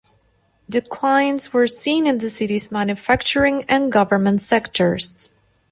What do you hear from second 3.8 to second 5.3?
government sectors.